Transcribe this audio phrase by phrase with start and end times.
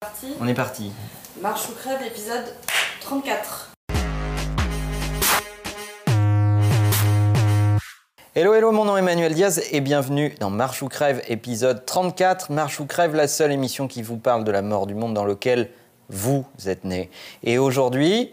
[0.00, 0.28] parti.
[0.40, 0.92] On est parti.
[1.42, 2.56] Marche ou crève, épisode
[3.02, 3.72] 34.
[8.34, 12.50] Hello, hello, mon nom est Emmanuel Diaz et bienvenue dans Marche ou Crève, épisode 34.
[12.50, 15.26] Marche ou Crève, la seule émission qui vous parle de la mort du monde dans
[15.26, 15.68] lequel
[16.08, 17.10] vous êtes né.
[17.42, 18.32] Et aujourd'hui,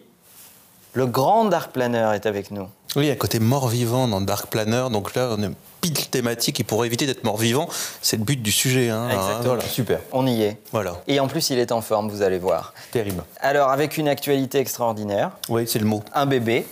[0.94, 2.70] le grand Dark Planner est avec nous.
[2.96, 5.52] Oui, à côté mort-vivant dans Dark Planner, donc là on est
[5.82, 7.68] pile thématique et pour éviter d'être mort-vivant,
[8.02, 8.90] c'est le but du sujet.
[8.90, 9.44] Hein, Exactement.
[9.44, 10.00] voilà, super.
[10.14, 10.58] On y est.
[10.72, 12.74] Voilà, Et en plus, il est en forme, vous allez voir.
[12.92, 13.24] terrible.
[13.40, 16.02] Alors, avec une actualité extraordinaire, Oui, c'est le mot.
[16.14, 16.66] un bébé,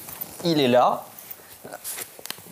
[0.43, 1.05] il est là.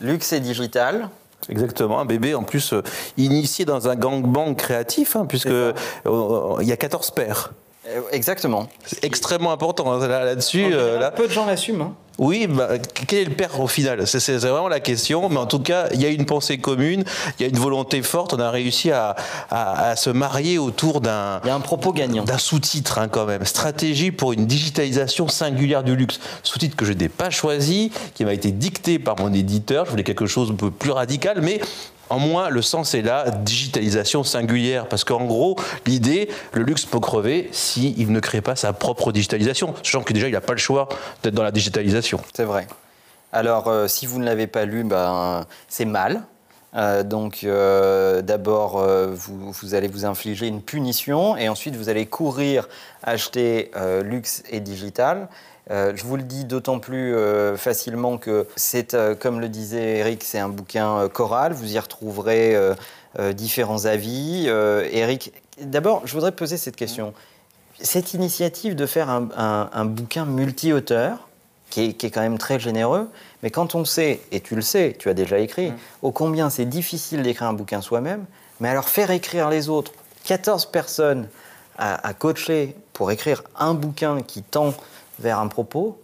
[0.02, 1.10] Luxe et digital.
[1.50, 2.84] Exactement, un bébé en plus euh,
[3.18, 5.74] initié dans un gangbang créatif, hein, puisque C'est
[6.08, 7.52] euh, il y a 14 pères.
[7.96, 8.68] Euh, exactement.
[8.86, 10.66] C'est extrêmement important hein, là- là-dessus.
[10.74, 11.12] euh, là.
[11.12, 11.84] Peu de gens l'assument.
[11.84, 11.96] hein.
[12.20, 12.70] Oui, bah,
[13.08, 14.06] quel est le père au final?
[14.06, 17.04] C'est c'est vraiment la question, mais en tout cas, il y a une pensée commune,
[17.40, 19.16] il y a une volonté forte, on a réussi à,
[19.50, 22.24] à- à se marier autour d'un Il y a un propos gagnant.
[22.24, 23.44] d'un sous-titre hein, quand même.
[23.46, 26.20] Stratégie pour une digitalisation singulière du luxe.
[26.44, 29.86] Sous-titre que je n'ai pas choisi, qui m'a été dicté par mon éditeur.
[29.86, 31.62] Je voulais quelque chose un peu plus radical, mais
[32.14, 34.88] en moins, le sens est là, digitalisation singulière.
[34.88, 39.74] Parce qu'en gros, l'idée, le luxe peut crever s'il ne crée pas sa propre digitalisation.
[39.78, 40.90] Sachant que déjà, il n'a pas le choix
[41.24, 42.20] d'être dans la digitalisation.
[42.34, 42.68] C'est vrai.
[43.32, 46.22] Alors, euh, si vous ne l'avez pas lu, ben, c'est mal.
[46.76, 52.68] Euh, donc, euh, d'abord, vous, allez vous infliger une punition et ensuite, vous allez courir
[53.02, 53.72] acheter
[54.04, 55.30] luxe et digital.
[55.72, 59.98] Euh, je vous le dis d'autant plus euh, facilement que c'est, euh, comme le disait
[60.00, 61.54] Eric, c'est un bouquin choral.
[61.54, 62.58] Vous y retrouverez
[63.34, 64.48] différents avis.
[64.48, 67.14] Eric, d'abord, je voudrais poser cette question.
[67.80, 71.28] Cette initiative de faire un, un- un bouquin multi-auteur,
[71.70, 73.10] qui est, qui est quand même très généreux,
[73.42, 75.74] mais quand on sait, et tu le sais, tu as déjà écrit,
[76.04, 78.26] ô combien c'est difficile d'écrire un bouquin soi-même,
[78.60, 79.92] mais alors faire écrire les autres,
[80.26, 81.28] 14 personnes
[81.78, 84.74] à, à coacher pour écrire un bouquin qui tend
[85.20, 86.00] vers un propos,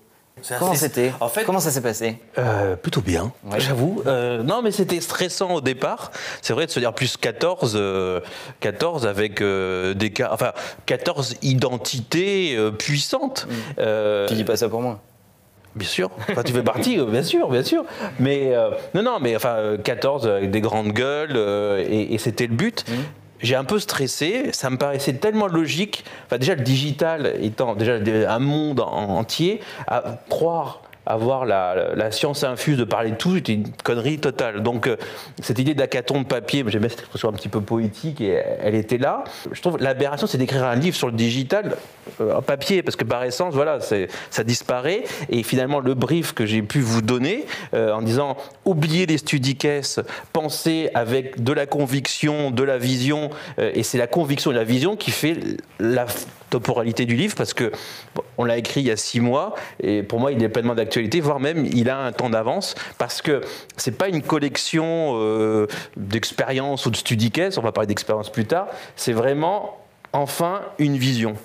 [0.57, 3.59] comment c'était en fait- Comment ça s'est passé Euh, plutôt bien, Ouais.
[3.59, 4.01] j'avoue.
[4.07, 6.11] Euh, non, mais c'était stressant au départ.
[6.41, 8.21] C'est vrai de se dire plus 14, euh,
[8.61, 10.53] 14 avec euh, des cas, enfin
[10.85, 13.47] 14 identités euh, puissantes.
[13.79, 14.99] Euh, Tu dis pas ça pour moi.
[15.75, 17.85] Bien sûr, enfin, tu fais partie, bien sûr, bien sûr.
[18.19, 22.17] Mais euh, non, non, mais enfin euh, 14 avec des grandes gueules euh, et, et
[22.17, 22.85] c'était le but.
[23.41, 26.03] J'ai un peu stressé, ça me paraissait tellement logique.
[26.25, 27.95] Enfin, déjà, le digital étant déjà
[28.31, 33.53] un monde en- entier, à croire avoir la, science infuse de parler de tout, c'était
[33.53, 34.61] une connerie totale.
[34.61, 34.95] Donc, euh,
[35.41, 38.75] cette idée d'hackathon de papier, j'aime bien cette expression un petit peu poétique, et elle
[38.75, 39.23] était là.
[39.51, 41.77] Je trouve l'aberration, c'est d'écrire un livre sur le digital
[42.21, 45.03] euh, en papier, parce que par essence, voilà, ça disparaît.
[45.29, 50.03] Et finalement, le brief que j'ai pu vous donner, euh, en disant oubliez les studicases,
[50.31, 54.95] pensez avec de la conviction, de la vision, et c'est la conviction et la vision
[54.95, 55.37] qui fait
[55.79, 56.05] la
[56.49, 57.71] temporalité du livre, parce que
[58.37, 61.21] on l'a écrit il y a six mois, et pour moi, il est pleinement d'actualité,
[61.21, 63.41] voire même il a un temps d'avance, parce que
[63.77, 65.67] c'est pas une collection euh,
[65.97, 69.77] d'expériences ou de studicases, on va parler d'expériences plus tard, c'est vraiment
[70.13, 71.35] enfin une vision.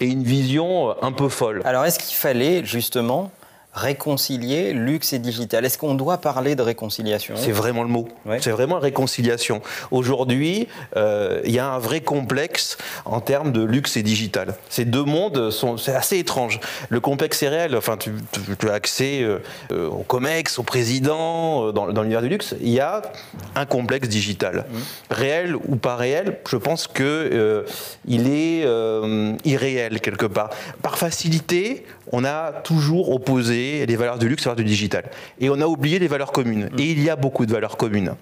[0.00, 1.60] Et une vision euh, un peu folle.
[1.64, 3.30] Alors, est-ce qu'il fallait justement
[3.72, 7.34] réconcilier luxe et digital Est-ce qu'on doit parler de réconciliation?
[7.36, 8.08] C'est vraiment le mot.
[8.26, 8.38] Ouais.
[8.40, 9.62] C'est vraiment réconciliation.
[9.90, 10.66] Aujourd'hui,
[10.96, 14.54] euh, il y a un vrai complexe en termes de luxe et digital.
[14.68, 16.58] Ces deux mondes sont c'est assez étrange.
[16.88, 17.76] Le complexe est réel.
[17.76, 19.38] Enfin, tu, tu- tu as accès euh,
[19.72, 22.54] euh, au COMEX, au président, dans, dans l'univers du luxe.
[22.60, 23.02] Il y a
[23.54, 24.66] un complexe digital,
[25.10, 26.38] réel ou pas réel.
[26.48, 27.62] Je pense que euh,
[28.06, 28.64] il est
[29.44, 30.50] irréel quelque part.
[30.82, 35.04] Par facilité, on a toujours opposé les valeurs du luxe aux valeurs du digital.
[35.40, 36.68] Et on a oublié les valeurs communes.
[36.78, 38.14] Et il y a beaucoup de valeurs communes.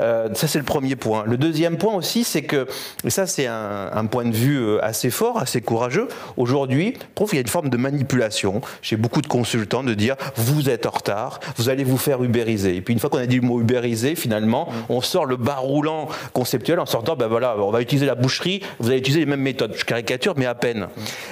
[0.00, 1.24] Euh, ça, c'est le premier point.
[1.26, 2.66] Le deuxième point aussi, c'est que,
[3.04, 6.08] et ça, c'est un, un point de vue euh, assez fort, assez courageux.
[6.36, 9.94] Aujourd'hui, je trouve qu'il y a une forme de manipulation chez beaucoup de consultants de
[9.94, 12.76] dire vous êtes en retard, vous allez vous faire ubériser.
[12.76, 15.56] Et puis, une fois qu'on a dit le mot ubériser, finalement, on sort le bas
[15.56, 19.26] roulant conceptuel en sortant ben voilà, on va utiliser la boucherie, vous allez utiliser les
[19.26, 19.74] mêmes méthodes.
[19.76, 20.88] Je caricature, mais à peine.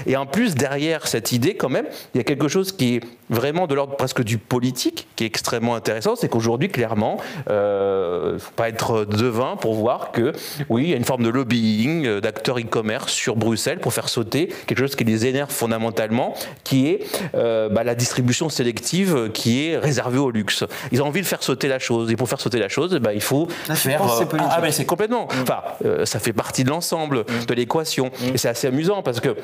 [0.07, 3.01] Et en plus, derrière cette idée, quand même, il y a quelque chose qui est
[3.31, 7.17] vraiment de l'ordre presque du politique, qui est extrêmement intéressant, c'est qu'aujourd'hui, clairement,
[7.49, 10.33] euh, faut pas être devin pour voir que,
[10.69, 14.09] oui, il y a une forme de lobbying euh, d'acteurs e-commerce sur Bruxelles pour faire
[14.09, 16.35] sauter quelque chose qui les énerve fondamentalement,
[16.65, 17.01] qui est
[17.35, 20.65] euh, bah, la distribution sélective qui est réservée au luxe.
[20.93, 23.15] Ils ont envie de faire sauter la chose, et pour faire sauter la chose, bah,
[23.15, 24.03] il faut Ah, faire.
[24.03, 25.29] euh, ah, mais c'est complètement.
[25.43, 25.61] Enfin,
[26.05, 29.37] ça fait partie de l'ensemble de l'équation, et c'est assez amusant parce que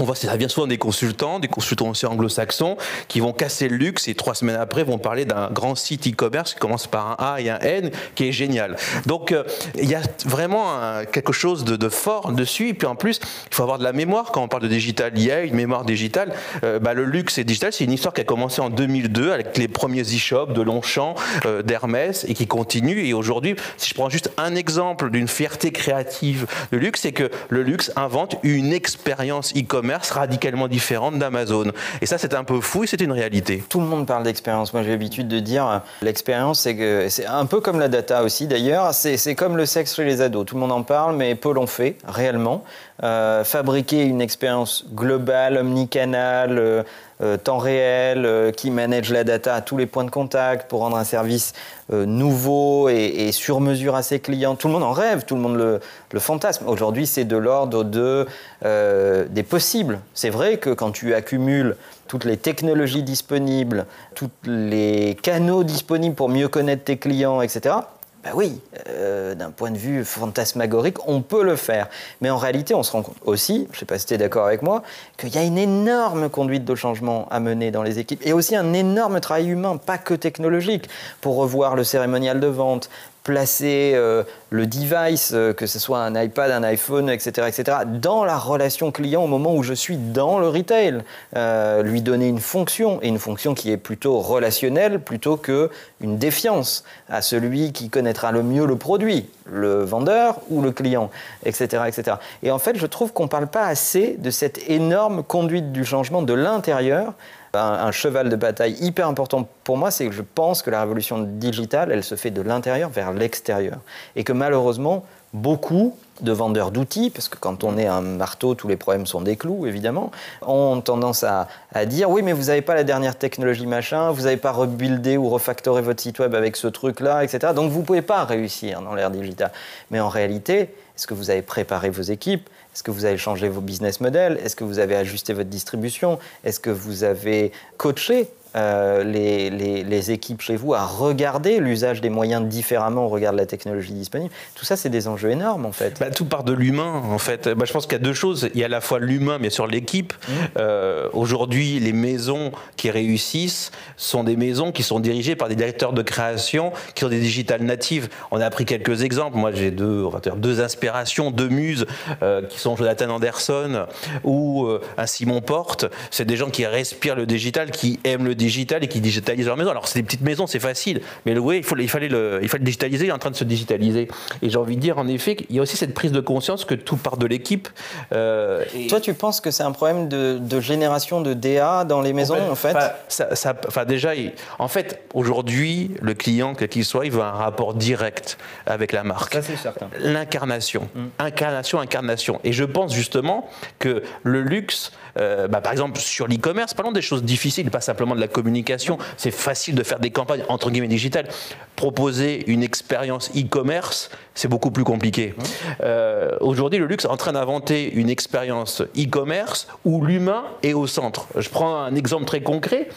[0.00, 2.76] on voit, ça vient souvent des consultants, des consultants aussi anglo-saxons,
[3.06, 6.54] qui vont casser le luxe et trois semaines après vont parler d'un grand site e-commerce
[6.54, 8.76] qui commence par un A et un N, qui est génial.
[9.06, 9.44] Donc euh,
[9.76, 12.68] il y a vraiment quelque chose de, fort dessus.
[12.70, 13.20] Et puis en plus,
[13.50, 15.12] il faut avoir de la mémoire quand on parle de digital.
[15.14, 16.34] Il y a une mémoire digitale.
[16.64, 19.56] Euh, bah, le luxe et digital, c'est une histoire qui a commencé en 2002 avec
[19.58, 21.14] les premiers e-shops de Longchamp,
[21.46, 23.06] euh, d'Hermès et qui continue.
[23.06, 27.30] Et aujourd'hui, si je prends juste un exemple d'une fierté créative de luxe, c'est que
[27.48, 31.72] le luxe invente une expérience e-commerce radicalement différente d'Amazon.
[32.00, 33.64] Et ça, c'est un peu fou et c'est une réalité.
[33.68, 34.72] Tout le monde parle d'expérience.
[34.72, 38.46] Moi, j'ai l'habitude de dire l'expérience, c'est que c'est un peu comme la data aussi
[38.46, 38.94] d'ailleurs.
[38.94, 40.46] C'est comme le sexe chez les ados.
[40.46, 42.64] Tout le monde en parle, mais peu l'ont fait réellement.
[43.02, 46.82] Euh, fabriquer une expérience globale, omnicanale, euh,
[47.22, 50.96] euh, temps réel, qui manage la data à tous les points de contact pour rendre
[50.96, 51.52] un service
[51.90, 54.54] nouveau et, sur mesure à ses clients.
[54.54, 55.80] Tout le monde en rêve, tout le monde le,
[56.12, 56.66] le fantasme.
[56.66, 58.26] Aujourd'hui, c'est de l'ordre de,
[58.62, 60.00] des possibles.
[60.14, 61.76] C'est vrai que quand tu accumules
[62.08, 67.76] toutes les technologies disponibles, tous les canaux disponibles pour mieux connaître tes clients, etc.,
[68.24, 71.88] ben oui, euh, d'un point de vue fantasmagorique, on peut le faire.
[72.22, 74.18] Mais en réalité, on se rend compte aussi, je ne sais pas si tu es
[74.18, 74.82] d'accord avec moi,
[75.18, 78.56] qu'il y a une énorme conduite de changement à mener dans les équipes et aussi
[78.56, 80.88] un énorme travail humain, pas que technologique,
[81.20, 82.88] pour revoir le cérémonial de vente,
[83.24, 88.22] placer euh, le device, euh, que ce soit un iPad, un iPhone, etc., etc., dans
[88.22, 91.00] la relation client au moment où je suis dans le retail.
[91.34, 96.84] Euh, lui donner une fonction, et une fonction qui est plutôt relationnelle plutôt qu'une défiance
[97.08, 101.10] à celui qui connaîtra le mieux le produit, le vendeur ou le client,
[101.46, 101.84] etc.
[101.86, 102.18] etc.
[102.42, 105.86] Et en fait, je trouve qu'on ne parle pas assez de cette énorme conduite du
[105.86, 107.14] changement de l'intérieur
[107.56, 111.20] un, cheval de bataille hyper important pour moi, c'est que je pense que la révolution
[111.22, 113.78] digitale, elle se fait de l'intérieur vers l'extérieur.
[114.16, 118.68] Et que malheureusement, beaucoup de vendeurs d'outils, parce que quand on est un marteau, tous
[118.68, 120.12] les problèmes sont des clous, évidemment,
[120.46, 121.48] ont tendance à,
[121.86, 125.28] dire oui, mais vous n'avez pas la dernière technologie machin, vous n'avez pas rebuildé ou
[125.28, 127.52] refactoré votre site web avec ce truc-là, etc.
[127.54, 129.50] Donc vous ne pouvez pas réussir dans l'ère digitale.
[129.90, 132.48] Mais en réalité, est-ce que vous avez préparé vos équipes?
[132.74, 134.36] Est-ce que vous avez changé vos business models?
[134.42, 136.18] Est-ce que vous avez ajusté votre distribution?
[136.42, 138.26] Est-ce que vous avez coaché
[138.56, 143.38] euh, les, les, équipes chez vous à regarder l'usage des moyens différemment au regard de
[143.38, 144.30] la technologie disponible.
[144.54, 145.98] Tout ça, c'est des enjeux énormes en fait.
[145.98, 147.48] Bah, tout part de l'humain en fait.
[147.48, 148.50] Bah, je pense qu'il y a deux choses.
[148.54, 150.12] Il y a à la fois l'humain, bien sûr, l'équipe.
[150.12, 150.32] Mmh.
[150.58, 155.92] Euh, aujourd'hui, les maisons qui réussissent sont des maisons qui sont dirigées par des directeurs
[155.92, 158.08] de création qui sont des digital natives.
[158.30, 159.36] On a pris quelques exemples.
[159.36, 161.86] Moi, j'ai deux, deux inspirations, deux muses
[162.22, 163.86] euh, qui sont Jonathan Anderson
[164.22, 165.86] ou un Simon Porte.
[166.10, 169.46] C'est des gens qui respirent le digital, qui aiment le digital digital et qui digitalisent
[169.46, 169.70] leur maison.
[169.70, 172.48] Alors c'est des petites maisons, c'est facile, mais le il, faut, il, fallait le, il
[172.48, 174.08] fallait digitaliser, il est en train de se digitaliser.
[174.42, 176.64] Et j'ai envie de dire en effet qu'il y a aussi cette prise de conscience
[176.64, 177.68] que tout part de l'équipe.
[178.12, 182.38] Euh, Toi, tu penses que c'est un problème de, génération de DA dans les maisons
[182.50, 182.76] en fait,
[183.08, 184.12] ça, ça, enfin, déjà,
[184.58, 189.04] en fait, aujourd'hui, le client, quel qu'il soit, il veut un rapport direct avec la
[189.04, 189.34] marque.
[189.34, 189.88] Ça, c'est certain.
[189.98, 191.06] L'incarnation, mm.
[191.18, 192.40] incarnation, incarnation.
[192.44, 193.48] Et je pense justement
[193.78, 198.14] que le luxe, euh, bah, par exemple sur l'e-commerce, parlons des choses difficiles, pas simplement
[198.14, 198.98] de la communication.
[199.16, 201.28] C'est facile de faire des campagnes entre guillemets digitales.
[201.76, 205.34] Proposer une expérience e-commerce, c'est beaucoup plus compliqué.
[205.80, 210.86] Euh, aujourd'hui, le luxe est en train d'inventer une expérience e-commerce où l'humain est au
[210.86, 211.26] centre.
[211.36, 212.88] Je prends un exemple très concret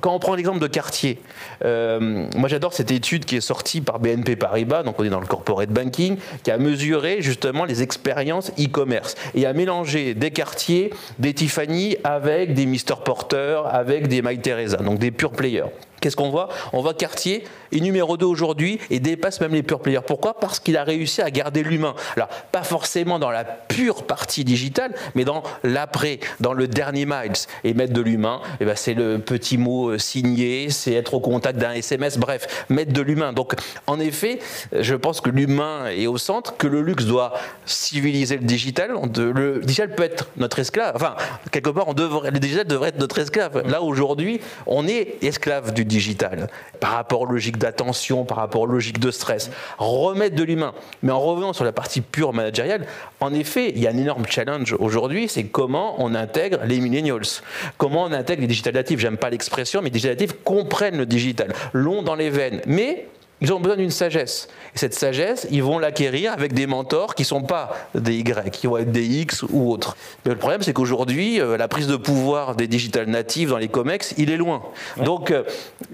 [0.00, 1.18] quand on prend l'exemple de quartier,
[1.64, 5.20] euh, moi j'adore cette étude qui est sortie par BNP Paribas, donc on est dans
[5.20, 10.92] le corporate banking, qui a mesuré justement les expériences e-commerce et a mélangé des quartiers,
[11.18, 15.64] des Tiffany avec des Mr Porter, avec des My Teresa, donc des pure players.
[16.00, 16.48] Qu'est-ce qu'on voit?
[16.72, 20.00] On voit Cartier est numéro 2 aujourd'hui et dépasse même les pure players.
[20.06, 20.38] Pourquoi?
[20.38, 21.94] Parce qu'il a réussi à garder l'humain.
[22.16, 27.32] Alors, pas forcément dans la pure partie digitale, mais dans l'après, dans le dernier miles.
[27.64, 31.20] Et mettre de l'humain, eh ben, c'est le petit mot euh, signé, c'est être au
[31.20, 33.32] contact d'un SMS, bref, mettre de l'humain.
[33.32, 33.54] Donc,
[33.86, 34.38] en effet,
[34.72, 37.34] je pense que l'humain est au centre, que le luxe doit
[37.66, 38.92] civiliser le digital.
[39.16, 40.94] Le digital peut être notre esclave.
[40.94, 41.16] Enfin,
[41.50, 43.62] quelque part, le digital devrait être notre esclave.
[43.68, 46.48] Là, aujourd'hui, on est esclave du digital,
[46.80, 50.74] par rapport aux logiques d'attention, par rapport aux logiques de stress, remettre de l'humain.
[51.02, 52.86] Mais en revenant sur la partie pure managériale,
[53.20, 57.42] en effet, il y a un énorme challenge aujourd'hui, c'est comment on intègre les millennials,
[57.76, 59.00] comment on intègre les digital natives.
[59.00, 63.08] J'aime pas l'expression, mais les digital natives comprennent le digital, l'ont dans les veines, mais
[63.40, 64.48] ils ont besoin d'une sagesse.
[64.74, 68.50] Et cette sagesse, ils vont l'acquérir avec des mentors qui ne sont pas des Y,
[68.50, 69.96] qui vont être des X ou autres.
[70.24, 73.68] Mais le problème, c'est qu'aujourd'hui, euh, la prise de pouvoir des digital natives dans les
[73.68, 74.62] COMEX, il est loin.
[75.04, 75.44] Donc, euh,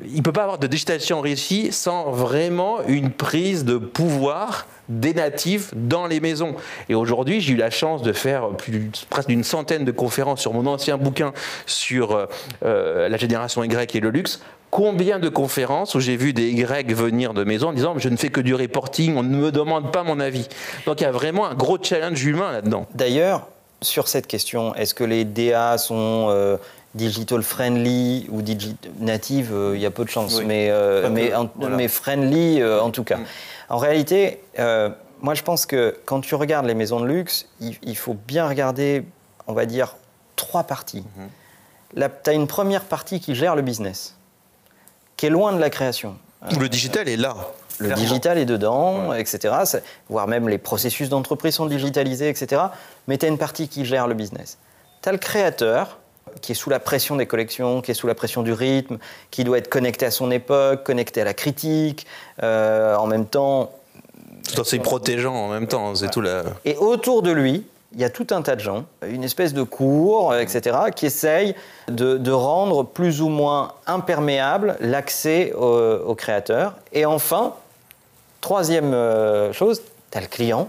[0.07, 5.15] il ne peut pas avoir de digitalisation réussie sans vraiment une prise de pouvoir des
[5.15, 6.55] natifs dans les maisons.
[6.89, 10.53] Et aujourd'hui, j'ai eu la chance de faire plus, presque d'une centaine de conférences sur
[10.53, 11.33] mon ancien bouquin
[11.67, 12.27] sur euh,
[12.65, 16.93] euh, la génération Y et le luxe combien de conférences où j'ai vu des Y
[16.95, 19.93] venir de maison en disant je ne fais que du reporting, on ne me demande
[19.93, 20.49] pas mon avis.
[20.85, 22.89] Donc il y a vraiment un gros challenge humain là-dedans.
[22.93, 23.47] D'ailleurs,
[23.83, 26.57] sur cette question, est-ce que les DA sont euh,
[26.95, 28.43] digital friendly ou
[29.01, 30.73] native Il y a peu de chance, mais,
[31.11, 33.19] mais, friendly en tout cas.
[33.19, 33.25] Mm.
[33.71, 34.41] En réalité,
[35.21, 39.05] moi je pense que quand tu regardes les maisons de luxe, il, faut bien regarder,
[39.47, 39.97] on va dire,
[40.37, 41.05] trois parties.
[41.97, 42.11] Mm-hmm.
[42.23, 44.17] tu as une première partie qui gère le business
[45.17, 46.17] qui est loin de la création.
[46.59, 47.37] Le digital est là.
[47.79, 49.55] Le digital est dedans, etc.
[50.09, 52.63] Voire même les processus d'entreprise sont digitalisés, etc.
[53.09, 54.59] Mais tu as une partie qui gère le business.
[55.03, 55.99] Tu as le créateur,
[56.41, 58.99] qui est sous la pression des collections, qui est sous la pression du rythme,
[59.31, 62.07] qui doit être connecté à son époque, connecté à la critique,
[62.43, 63.73] euh, en même temps.
[64.53, 66.43] Tout en se protégeant en même temps, c'est tout la...
[66.65, 67.65] Et autour de lui,
[67.95, 71.55] il y a tout un tas de gens, une espèce de cours, etc., qui essayent
[71.89, 76.75] de, rendre plus ou moins imperméable l'accès aux, créateurs.
[76.93, 77.55] Et enfin,
[78.41, 80.69] troisième euh, chose, tu as le client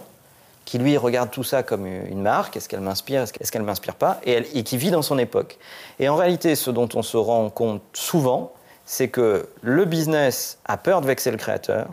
[0.66, 3.96] qui lui regarde tout ça comme une marque, est-ce qu'elle m'inspire, est-ce qu'elle ne m'inspire
[3.96, 5.58] pas, et, et, qui vit dans son époque.
[6.00, 8.52] Et en réalité, ce dont on se rend compte souvent,
[8.86, 11.88] c'est que le business a peur de vexer le créateur,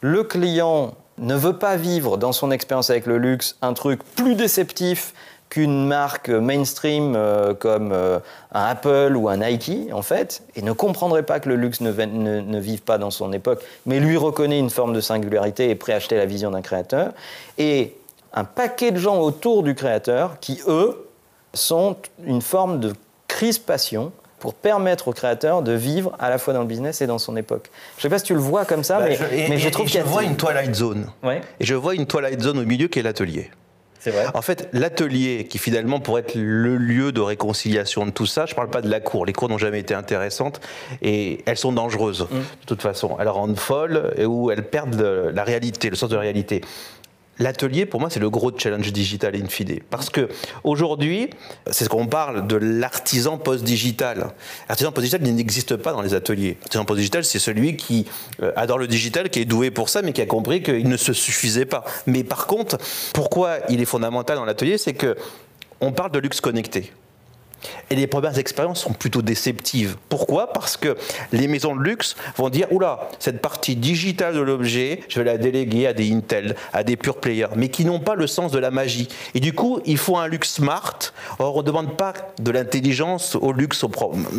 [0.00, 4.34] le client ne veut pas vivre dans son expérience avec le luxe un truc plus
[4.34, 5.14] déceptif
[5.52, 8.20] qu'une marque mainstream euh, comme euh,
[8.52, 11.92] un Apple ou un Nike, en fait, et ne comprendrait pas que le luxe ne,
[11.92, 15.92] ne, vive pas dans son époque, mais lui reconnaît une forme de singularité et prêt
[15.92, 17.12] à acheter la vision d'un créateur,
[17.58, 17.94] et
[18.32, 21.06] un paquet de gens autour du créateur qui, eux,
[21.52, 22.94] sont une forme de
[23.28, 27.18] crispation pour permettre au créateur de vivre à la fois dans le business et dans
[27.18, 27.70] son époque.
[27.98, 29.68] Je ne sais pas si tu le vois comme ça, bah, mais, je, mais je
[29.68, 30.02] trouve qu'il y a...
[30.02, 31.08] Je vois une twilight zone.
[31.60, 33.50] Et je vois une twilight zone au milieu qui est l'atelier.
[34.06, 34.26] Vrai.
[34.34, 38.52] En fait, l'atelier, qui finalement pourrait être le lieu de réconciliation de tout ça, je
[38.52, 39.26] ne parle pas de la cour.
[39.26, 40.60] Les cours n'ont jamais été intéressantes
[41.02, 42.36] et elles sont dangereuses, mm.
[42.36, 43.16] de toute façon.
[43.20, 46.62] Elles rendent folles et où elles perdent la réalité, le sens de la réalité.
[47.38, 49.80] L'atelier, pour moi, c'est le gros challenge digital in fine.
[49.88, 50.28] Parce que
[50.64, 51.30] aujourd'hui,
[51.70, 54.32] c'est ce qu'on parle de l'artisan post-digital.
[54.68, 56.58] L'artisan post-digital, n'existe pas dans les ateliers.
[56.60, 58.06] L'artisan post-digital, c'est celui qui
[58.42, 60.96] euh, adore le digital, qui est doué pour ça, mais qui a compris qu'il ne
[60.96, 61.84] se suffisait pas.
[62.06, 62.76] Mais par contre,
[63.14, 65.16] pourquoi il est fondamental dans l'atelier, c'est que
[65.80, 66.92] on parle de luxe connecté.
[67.92, 69.96] Et les premières expériences sont plutôt déceptives.
[70.08, 70.54] Pourquoi?
[70.54, 70.96] Parce que
[71.30, 75.36] les maisons de luxe vont dire oula, cette partie digitale de l'objet, je vais la
[75.36, 78.58] déléguer à des Intel, à des pure players, mais qui n'ont pas le sens de
[78.58, 79.08] la magie.
[79.34, 80.98] Et du coup, il faut un luxe smart.
[81.38, 83.84] Or, on ne demande pas de l'intelligence au luxe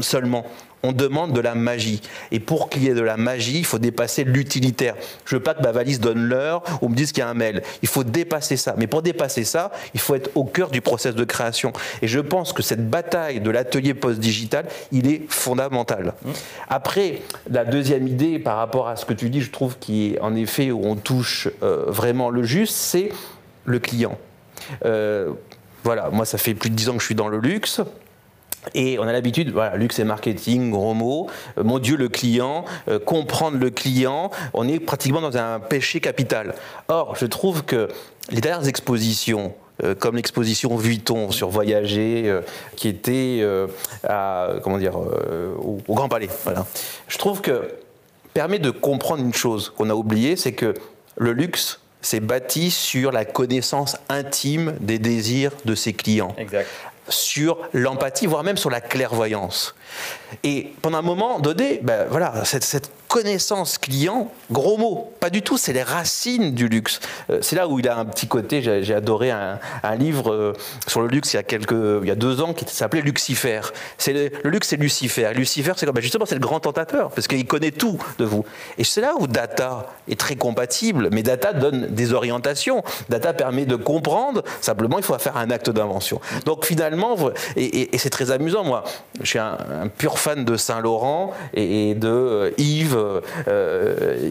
[0.02, 0.48] seulement
[0.84, 2.02] on demande de la magie.
[2.32, 4.96] Et pour qu'il y ait de la magie, il faut dépasser l'utilitaire.
[5.26, 7.34] Je veux pas que ma valise donne l'heure ou me dise qu'il y a un
[7.34, 7.64] mail.
[7.82, 8.76] Il faut dépasser ça.
[8.78, 11.72] Mais pour dépasser ça, il faut être au cœur du process de création.
[12.02, 16.14] Et je pense que cette bataille de l'atelier post-digital, il est fondamental.
[16.70, 20.20] Après, la deuxième idée par rapport à ce que tu dis, je trouve qui est
[20.20, 23.10] en effet où on touche euh, vraiment le juste, c'est
[23.66, 24.18] le client.
[24.86, 25.32] Euh,
[25.84, 27.82] voilà, moi ça fait plus de dix ans que je suis dans le luxe.
[28.74, 32.64] Et on a l'habitude, voilà, luxe et marketing, gros mots, euh, mon Dieu, le client,
[33.06, 36.56] comprendre le client, on est pratiquement dans un péché capital.
[36.88, 37.90] Or, je trouve que
[38.32, 42.40] les dernières expositions, euh, comme l'exposition Vuitton sur Voyager,
[42.76, 43.46] qui était
[44.04, 46.66] à, comment dire, au, au, Grand Palais, voilà.
[47.08, 47.74] je trouve que
[48.34, 50.74] permet de comprendre une chose qu'on a oubliée, c'est que
[51.16, 56.36] le luxe, c'est bâti sur la connaissance intime des désirs de ses clients.
[56.38, 56.68] Exact
[57.10, 59.76] sur l'empathie, voire même sur la clairvoyance.
[60.44, 65.44] Et pendant un moment donné, ben voilà, cette, cette connaissance client, gros mot, pas du
[65.44, 67.00] tout, c'est les racines du luxe.
[67.30, 69.60] Euh, c'est là où il a un petit côté, j'ai adoré un,
[70.00, 70.54] livre euh,
[70.88, 73.62] sur le luxe il y a, quelques, il y a deux ans qui s'appelait Lucifer.
[74.08, 75.32] Le, luxe, c'est Lucifer.
[75.36, 78.46] Lucifer, c'est ben justement, c'est le grand tentateur, parce qu'il connaît tout de vous.
[78.80, 82.84] Et c'est là où Data est très compatible, mais Data donne des orientations.
[83.10, 86.20] Data permet de comprendre, simplement, il faut faire un acte d'invention.
[86.46, 87.16] Donc finalement,
[87.58, 88.84] et, c'est très amusant, moi,
[89.22, 93.03] je suis un, pur fan de Saint-Laurent et, de euh, Yves,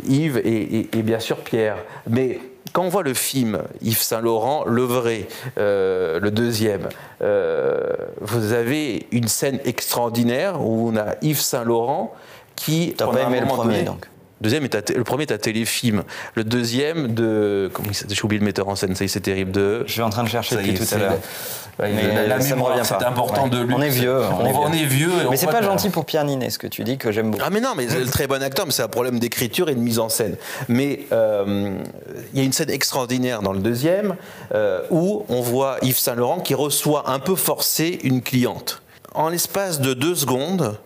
[0.09, 1.77] Yves et, bien sûr Pierre.
[2.09, 2.41] Mais
[2.73, 6.89] quand on voit le film Yves Saint-Laurent, le vrai, euh, le deuxième,
[7.23, 12.15] euh, vous avez une scène extraordinaire où on a Yves Saint-Laurent
[12.57, 12.95] qui.
[12.97, 14.09] T'as pas aimé le premier donc
[14.43, 16.03] Deuxième est à- le premier est à Téléfilm.
[16.35, 17.71] Le deuxième de.
[17.73, 18.17] Comment il s'appelle?
[18.17, 19.53] J'ai oublié le metteur en scène, ça y est, c'est terrible.
[19.53, 19.85] De.
[19.87, 21.19] Je suis en train de chercher depuis tout à l'heure.
[21.79, 23.51] Mais la, mémoire, c'est important Ouais.
[23.51, 23.75] de lui.
[23.75, 24.83] On est vieux, on est On, vieux.
[24.83, 25.09] est vieux.
[25.23, 27.31] et on Mais c'est pas gentil pour Pierre Ninet ce que tu dis, que j'aime
[27.31, 27.43] beaucoup.
[27.47, 29.75] Ah mais non, mais c'est un très bon acteur, mais c'est un problème d'écriture et
[29.75, 30.37] de mise en scène.
[30.69, 31.75] Mais euh,
[32.35, 34.17] il y a une scène extraordinaire dans le deuxième
[34.55, 38.83] euh, où on voit Yves Saint Laurent qui reçoit un peu forcé une cliente.
[39.15, 40.77] En l'espace de deux secondes,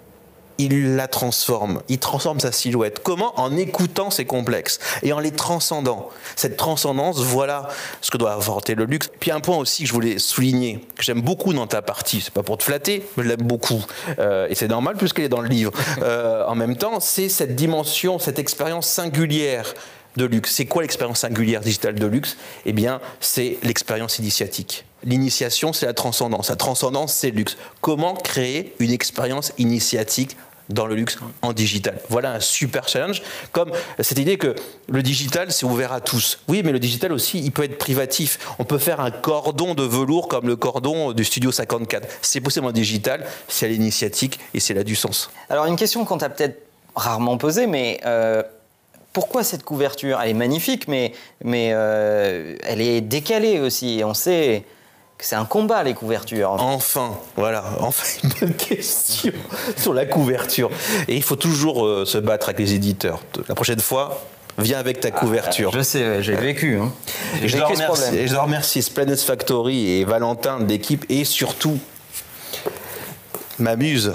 [0.59, 3.01] il la transforme, il transforme sa silhouette.
[3.03, 6.11] Comment En écoutant ses complexes et en les transcendant.
[6.35, 7.69] Cette transcendance, voilà
[8.01, 9.11] ce que doit apporter le luxe.
[9.21, 12.33] Puis un point aussi que je voulais souligner, que j'aime beaucoup dans ta partie, c'est
[12.33, 13.85] pas pour te flatter, mais je l'aime beaucoup.
[14.19, 15.73] Euh, et c'est normal puisqu'elle est dans le livre.
[16.03, 19.75] Euh, en même temps, c'est cette dimension, cette expérience singulière
[20.17, 20.53] de luxe.
[20.55, 22.37] C'est quoi l'expérience singulière digitale de luxe?
[22.65, 24.85] Eh bien, c'est l'expérience initiatique.
[25.07, 26.51] L'initiation, c'est la transcendance.
[26.51, 27.57] La transcendance, c'est le luxe.
[27.81, 30.37] Comment créer une expérience initiatique
[30.69, 32.01] dans le luxe en digital?
[32.09, 33.23] Voilà un super challenge.
[33.53, 33.71] Comme
[34.01, 34.57] cette idée que
[34.89, 36.41] le digital, c'est ouvert à tous.
[36.49, 38.41] Oui, mais le digital aussi, il peut être privatif.
[38.59, 42.09] On peut faire un cordon de velours comme le cordon du Studio 54.
[42.21, 45.31] C'est possible en digital, c'est à l'initiatique et c'est là du sens.
[45.49, 46.61] Alors une question qu'on t'a peut-être
[46.97, 48.43] rarement posée, mais euh,
[49.13, 50.21] pourquoi cette couverture?
[50.21, 51.13] Elle est magnifique, mais,
[51.47, 54.03] euh, elle est décalée aussi.
[54.05, 54.65] On sait
[55.18, 56.52] c'est un combat, les couvertures.
[56.58, 59.32] Enfin, voilà, enfin une bonne question
[59.76, 60.70] sur la couverture.
[61.08, 63.20] Et il faut toujours euh, se battre avec les éditeurs.
[63.49, 64.23] La prochaine fois,
[64.58, 65.73] viens avec ta couverture.
[65.73, 66.78] Je sais, j'ai vécu.
[66.78, 66.92] Hein.
[67.42, 68.14] Et je, vécu problème.
[68.14, 71.78] et je dois remercier Splendid Factory et Valentin de l'équipe et surtout
[73.58, 74.12] ma muse,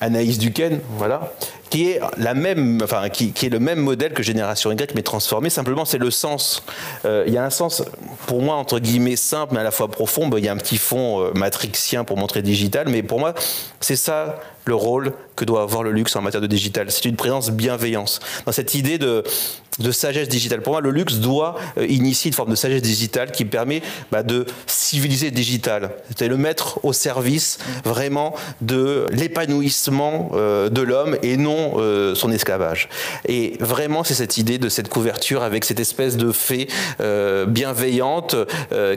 [0.00, 1.32] Anaïs Duquesne, voilà,
[1.74, 5.50] qui est, la même, enfin, qui, est le même modèle que Génération Y, mais transformé.
[5.50, 6.62] Simplement, c'est le sens.
[7.04, 7.82] Euh, Il y a un sens,
[8.28, 10.30] pour moi, entre guillemets, simple, mais à la fois profond.
[10.36, 13.34] Il y a un petit fond euh, matrixien pour montrer digital, mais pour moi,
[13.80, 16.90] c'est ça le rôle que doit avoir le luxe en matière de digital.
[16.90, 18.20] C'est une présence bienveillance.
[18.46, 19.24] Dans cette idée de,
[19.90, 20.60] sagesse digitale.
[20.60, 24.22] Pour moi, le luxe doit euh, initier une forme de sagesse digitale qui permet bah,
[24.22, 25.90] de civiliser le digital.
[26.16, 32.30] C'est le mettre au service vraiment de l'épanouissement euh, de l'homme et non euh, son
[32.30, 32.88] esclavage.
[33.26, 36.68] Et vraiment, c'est cette idée de cette couverture avec cette espèce de fée
[37.48, 38.36] bienveillante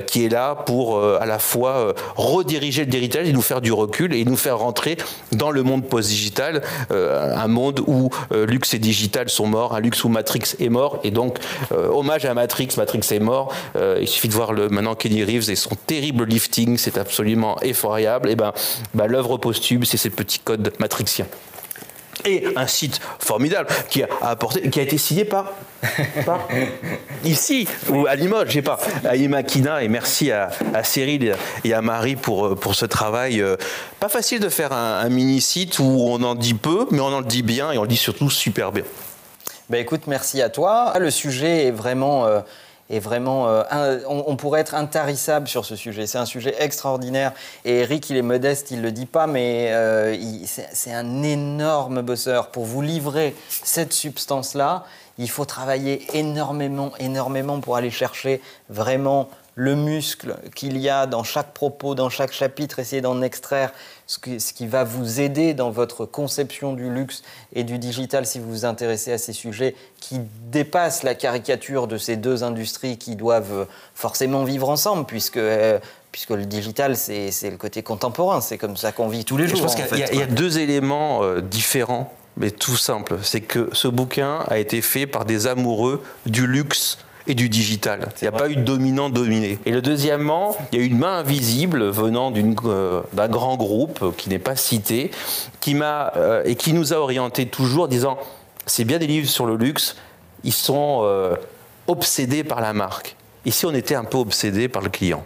[0.05, 4.13] qui est là pour à la fois rediriger le digital et nous faire du recul
[4.13, 4.97] et nous faire rentrer
[5.31, 6.61] dans le monde post-digital,
[6.91, 10.69] euh, un monde où euh, luxe et digital sont morts, un luxe où Matrix est
[10.69, 10.99] mort.
[11.03, 11.37] Et donc,
[11.71, 13.53] euh, hommage à Matrix, Matrix est mort.
[13.99, 18.29] Il suffit de voir le, maintenant Kenny Reeves et son terrible lifting, c'est absolument effroyable.
[18.29, 18.53] Et ben,
[18.93, 21.27] bah, l'œuvre posthume, c'est ces petits codes matrixiens.
[22.27, 25.53] Et un site formidable qui a apporté, qui a été signé par,
[26.25, 26.45] par
[27.23, 31.73] ici ou à Limoges, je sais pas, à Imakina et merci à, à Cyril et
[31.73, 33.41] à Marie pour, pour ce travail.
[33.41, 33.55] euh,
[34.01, 37.07] Pas facile de faire un, un mini site où on en dit peu, mais on
[37.13, 38.83] en dit bien et on le dit surtout super bien.
[39.69, 40.93] Ben écoute, merci à toi.
[40.99, 42.39] Le sujet est vraiment, euh,
[42.89, 46.07] est vraiment euh, on, pourrait être intarissable sur ce sujet.
[46.07, 47.33] C'est un sujet extraordinaire.
[47.65, 52.49] Et Eric, il est modeste, il le dit pas, mais euh, c'est un énorme bosseur.
[52.49, 54.85] Pour vous livrer cette substance-là,
[55.17, 61.23] il faut travailler énormément, énormément pour aller chercher vraiment le muscle qu'il y a dans
[61.23, 63.71] chaque propos, dans chaque chapitre, essayer d'en extraire
[64.05, 68.27] ce qui, ce qui va vous aider dans votre conception du luxe et du digital
[68.27, 70.19] si vous vous intéressez à ces sujets qui
[70.51, 73.65] dépassent la caricature de ces deux industries qui doivent
[73.95, 75.79] forcément vivre ensemble puisque, euh,
[76.11, 79.47] puisque le digital, c'est le côté contemporain, c'est comme ça qu'on vit tous les Et
[79.47, 79.57] jours.
[79.57, 80.13] Je pense en qu'il y, a- fait.
[80.13, 83.17] il y a deux éléments euh, différents, mais tout simple.
[83.23, 88.09] C'est que ce bouquin a été fait par des amoureux du luxe et du digital.
[88.21, 89.59] Il n'y a pas eu de dominant-dominé.
[89.65, 92.33] Et le deuxièmement, il y a eu une main invisible venant
[92.65, 95.11] euh, d'un grand groupe qui n'est pas cité,
[95.59, 98.17] qui m'a euh, et qui nous a orientés toujours en disant
[98.65, 99.95] c'est bien des livres sur le luxe,
[100.43, 101.35] ils sont euh,
[101.87, 103.15] obsédés par la marque.
[103.45, 105.23] Ici, on était un peu obsédé par le client.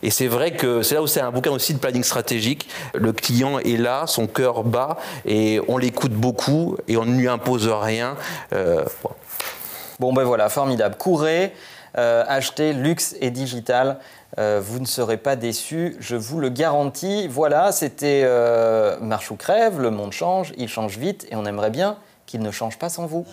[0.00, 2.68] Et c'est vrai que c'est là où c'est un bouquin aussi de planning stratégique.
[2.94, 7.26] Le client est là, son cœur bat, et on l'écoute beaucoup, et on ne lui
[7.26, 8.16] impose rien.
[8.52, 8.84] Euh.
[10.00, 10.96] Bon ben voilà, formidable.
[10.96, 11.52] Courez,
[11.96, 13.98] euh, achetez luxe et digital.
[14.38, 17.28] Euh, vous ne serez pas déçus, je vous le garantis.
[17.28, 21.70] Voilà, c'était euh, Marche ou crève, le monde change, il change vite et on aimerait
[21.70, 23.26] bien qu'il ne change pas sans vous.